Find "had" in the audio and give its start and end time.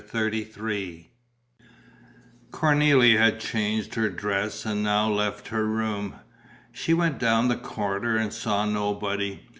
3.19-3.39